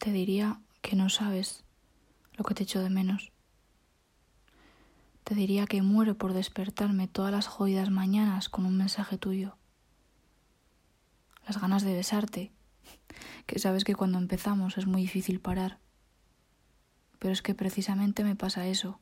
Te 0.00 0.12
diría 0.12 0.58
que 0.80 0.96
no 0.96 1.10
sabes 1.10 1.62
lo 2.32 2.44
que 2.44 2.54
te 2.54 2.62
echo 2.62 2.82
de 2.82 2.88
menos. 2.88 3.32
Te 5.24 5.34
diría 5.34 5.66
que 5.66 5.82
muero 5.82 6.16
por 6.16 6.32
despertarme 6.32 7.06
todas 7.06 7.30
las 7.30 7.46
jodidas 7.46 7.90
mañanas 7.90 8.48
con 8.48 8.64
un 8.64 8.78
mensaje 8.78 9.18
tuyo. 9.18 9.58
Las 11.46 11.60
ganas 11.60 11.82
de 11.82 11.92
besarte, 11.92 12.50
que 13.46 13.58
sabes 13.58 13.84
que 13.84 13.94
cuando 13.94 14.16
empezamos 14.16 14.78
es 14.78 14.86
muy 14.86 15.02
difícil 15.02 15.38
parar. 15.38 15.80
Pero 17.18 17.34
es 17.34 17.42
que 17.42 17.54
precisamente 17.54 18.24
me 18.24 18.36
pasa 18.36 18.66
eso, 18.66 19.00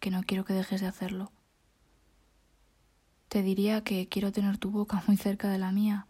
que 0.00 0.10
no 0.10 0.22
quiero 0.22 0.46
que 0.46 0.54
dejes 0.54 0.80
de 0.80 0.86
hacerlo. 0.86 1.32
Te 3.28 3.42
diría 3.42 3.84
que 3.84 4.08
quiero 4.08 4.32
tener 4.32 4.56
tu 4.56 4.70
boca 4.70 5.02
muy 5.06 5.18
cerca 5.18 5.50
de 5.50 5.58
la 5.58 5.70
mía, 5.70 6.06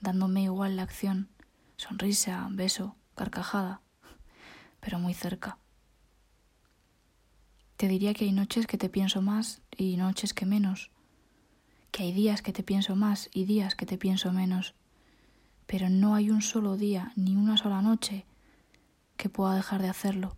dándome 0.00 0.42
igual 0.42 0.74
la 0.74 0.82
acción, 0.82 1.28
sonrisa, 1.76 2.48
beso, 2.50 2.96
carcajada, 3.14 3.80
pero 4.80 4.98
muy 4.98 5.14
cerca. 5.14 5.58
Te 7.76 7.88
diría 7.88 8.14
que 8.14 8.24
hay 8.24 8.32
noches 8.32 8.66
que 8.66 8.78
te 8.78 8.88
pienso 8.88 9.22
más 9.22 9.60
y 9.76 9.96
noches 9.96 10.34
que 10.34 10.46
menos, 10.46 10.90
que 11.90 12.04
hay 12.04 12.12
días 12.12 12.42
que 12.42 12.52
te 12.52 12.62
pienso 12.62 12.96
más 12.96 13.28
y 13.32 13.44
días 13.44 13.74
que 13.74 13.86
te 13.86 13.98
pienso 13.98 14.32
menos, 14.32 14.74
pero 15.66 15.88
no 15.88 16.14
hay 16.14 16.30
un 16.30 16.42
solo 16.42 16.76
día 16.76 17.12
ni 17.16 17.36
una 17.36 17.56
sola 17.56 17.82
noche 17.82 18.24
que 19.16 19.28
pueda 19.28 19.54
dejar 19.54 19.82
de 19.82 19.88
hacerlo. 19.88 20.36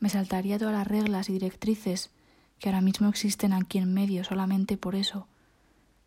Me 0.00 0.08
saltaría 0.08 0.58
todas 0.58 0.74
las 0.74 0.86
reglas 0.86 1.28
y 1.28 1.32
directrices 1.32 2.10
que 2.58 2.68
ahora 2.68 2.80
mismo 2.80 3.08
existen 3.08 3.52
aquí 3.52 3.78
en 3.78 3.92
medio 3.92 4.24
solamente 4.24 4.76
por 4.76 4.94
eso, 4.94 5.26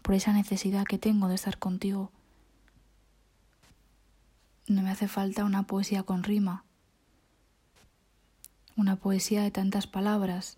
por 0.01 0.15
esa 0.15 0.33
necesidad 0.33 0.85
que 0.85 0.97
tengo 0.97 1.27
de 1.27 1.35
estar 1.35 1.57
contigo 1.57 2.11
no 4.71 4.83
me 4.83 4.89
hace 4.89 5.09
falta 5.09 5.43
una 5.43 5.63
poesía 5.63 6.03
con 6.03 6.23
rima, 6.23 6.63
una 8.77 8.95
poesía 8.95 9.43
de 9.43 9.51
tantas 9.51 9.85
palabras 9.85 10.57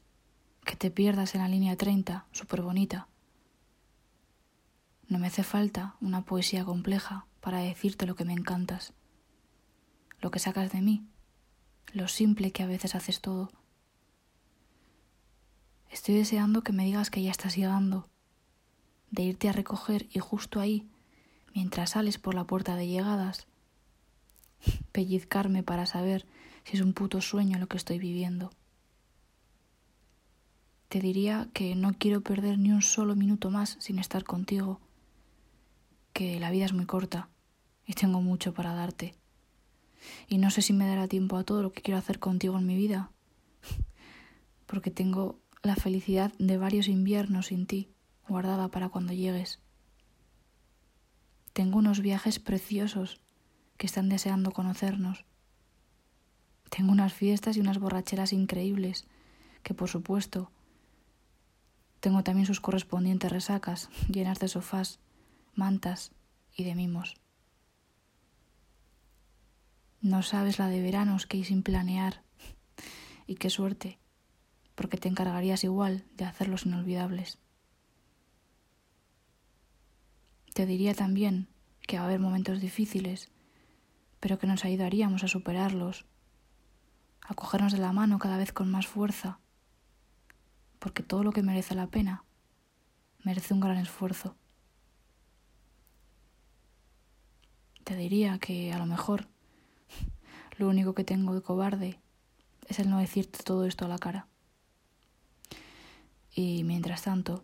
que 0.63 0.75
te 0.75 0.91
pierdas 0.91 1.33
en 1.33 1.41
la 1.41 1.47
línea 1.47 1.75
30, 1.75 2.27
súper 2.31 2.61
bonita. 2.61 3.07
No 5.07 5.17
me 5.17 5.27
hace 5.27 5.43
falta 5.43 5.95
una 5.99 6.21
poesía 6.21 6.63
compleja 6.63 7.25
para 7.41 7.57
decirte 7.59 8.05
lo 8.05 8.15
que 8.15 8.23
me 8.23 8.33
encantas, 8.33 8.93
lo 10.19 10.29
que 10.29 10.39
sacas 10.39 10.71
de 10.71 10.81
mí, 10.81 11.03
lo 11.91 12.07
simple 12.07 12.51
que 12.51 12.61
a 12.61 12.67
veces 12.67 12.93
haces 12.93 13.19
todo. 13.19 13.51
Estoy 15.89 16.15
deseando 16.15 16.61
que 16.61 16.71
me 16.71 16.85
digas 16.85 17.09
que 17.09 17.23
ya 17.23 17.31
estás 17.31 17.55
llegando, 17.55 18.07
de 19.09 19.23
irte 19.23 19.49
a 19.49 19.53
recoger 19.53 20.07
y 20.11 20.19
justo 20.19 20.59
ahí, 20.59 20.87
mientras 21.55 21.91
sales 21.91 22.19
por 22.19 22.35
la 22.35 22.45
puerta 22.45 22.75
de 22.75 22.87
llegadas, 22.87 23.47
pellizcarme 24.91 25.63
para 25.63 25.85
saber 25.85 26.25
si 26.63 26.77
es 26.77 26.81
un 26.81 26.93
puto 26.93 27.21
sueño 27.21 27.59
lo 27.59 27.67
que 27.67 27.77
estoy 27.77 27.99
viviendo. 27.99 28.51
Te 30.89 30.99
diría 30.99 31.49
que 31.53 31.75
no 31.75 31.93
quiero 31.93 32.21
perder 32.21 32.59
ni 32.59 32.71
un 32.71 32.81
solo 32.81 33.15
minuto 33.15 33.49
más 33.49 33.77
sin 33.79 33.99
estar 33.99 34.23
contigo, 34.23 34.79
que 36.13 36.39
la 36.39 36.51
vida 36.51 36.65
es 36.65 36.73
muy 36.73 36.85
corta 36.85 37.29
y 37.85 37.93
tengo 37.93 38.21
mucho 38.21 38.53
para 38.53 38.73
darte. 38.73 39.15
Y 40.27 40.37
no 40.37 40.51
sé 40.51 40.61
si 40.61 40.73
me 40.73 40.85
dará 40.85 41.07
tiempo 41.07 41.37
a 41.37 41.43
todo 41.43 41.63
lo 41.63 41.71
que 41.71 41.81
quiero 41.81 41.97
hacer 41.97 42.19
contigo 42.19 42.57
en 42.57 42.67
mi 42.67 42.75
vida, 42.75 43.11
porque 44.67 44.91
tengo 44.91 45.39
la 45.63 45.75
felicidad 45.75 46.31
de 46.37 46.57
varios 46.57 46.87
inviernos 46.87 47.47
sin 47.47 47.65
ti 47.65 47.89
guardada 48.27 48.69
para 48.69 48.89
cuando 48.89 49.13
llegues. 49.13 49.59
Tengo 51.53 51.79
unos 51.79 52.01
viajes 52.01 52.39
preciosos 52.39 53.19
que 53.77 53.87
están 53.87 54.09
deseando 54.09 54.51
conocernos. 54.51 55.25
Tengo 56.69 56.91
unas 56.91 57.13
fiestas 57.13 57.57
y 57.57 57.59
unas 57.59 57.79
borracheras 57.79 58.33
increíbles, 58.33 59.05
que 59.61 59.73
por 59.73 59.89
supuesto 59.89 60.51
tengo 61.99 62.23
también 62.23 62.45
sus 62.45 62.59
correspondientes 62.59 63.31
resacas, 63.31 63.89
llenas 64.09 64.39
de 64.39 64.49
sofás, 64.49 64.99
mantas 65.55 66.11
y 66.55 66.65
de 66.65 66.75
mimos. 66.75 67.15
No 70.01 70.21
sabes 70.21 70.59
la 70.59 70.67
de 70.67 70.81
veranos 70.81 71.25
que 71.25 71.37
hay 71.37 71.43
sin 71.45 71.63
planear. 71.63 72.23
Y 73.25 73.35
qué 73.35 73.49
suerte, 73.49 73.99
porque 74.75 74.97
te 74.97 75.07
encargarías 75.07 75.63
igual 75.63 76.03
de 76.17 76.25
hacerlos 76.25 76.65
inolvidables. 76.65 77.37
Te 80.53 80.65
diría 80.65 80.93
también 80.93 81.47
que 81.87 81.95
va 81.95 82.03
a 82.03 82.07
haber 82.07 82.19
momentos 82.19 82.59
difíciles 82.59 83.31
pero 84.23 84.39
que 84.39 84.47
nos 84.47 84.63
ayudaríamos 84.63 85.25
a 85.25 85.27
superarlos, 85.27 86.05
a 87.23 87.33
cogernos 87.33 87.73
de 87.73 87.79
la 87.79 87.91
mano 87.91 88.19
cada 88.19 88.37
vez 88.37 88.53
con 88.53 88.71
más 88.71 88.87
fuerza, 88.87 89.37
porque 90.79 91.03
todo 91.03 91.25
lo 91.25 91.33
que 91.33 91.43
merece 91.43 91.75
la 91.75 91.87
pena 91.87 92.23
merece 93.21 93.53
un 93.53 93.59
gran 93.59 93.75
esfuerzo. 93.75 94.37
Te 97.83 97.97
diría 97.97 98.39
que 98.39 98.71
a 98.71 98.77
lo 98.77 98.85
mejor 98.85 99.27
lo 100.57 100.69
único 100.69 100.93
que 100.93 101.03
tengo 101.03 101.35
de 101.35 101.41
cobarde 101.41 101.99
es 102.69 102.79
el 102.79 102.89
no 102.89 102.99
decirte 102.99 103.43
todo 103.43 103.65
esto 103.65 103.83
a 103.83 103.89
la 103.89 103.97
cara. 103.97 104.29
Y 106.33 106.63
mientras 106.63 107.01
tanto, 107.01 107.43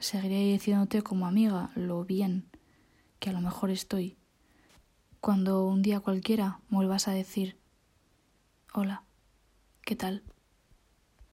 seguiré 0.00 0.40
diciéndote 0.54 1.02
como 1.02 1.28
amiga 1.28 1.70
lo 1.76 2.04
bien 2.04 2.50
que 3.20 3.30
a 3.30 3.32
lo 3.32 3.40
mejor 3.40 3.70
estoy 3.70 4.16
cuando 5.22 5.64
un 5.64 5.82
día 5.82 6.00
cualquiera 6.00 6.58
vuelvas 6.68 7.06
a 7.06 7.12
decir, 7.12 7.56
hola, 8.74 9.04
¿qué 9.82 9.94
tal? 9.94 10.24